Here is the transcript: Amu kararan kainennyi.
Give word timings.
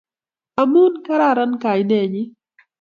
Amu 0.61 0.83
kararan 1.05 1.53
kainennyi. 1.61 2.23